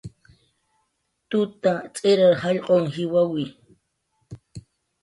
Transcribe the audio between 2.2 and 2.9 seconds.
jallq'un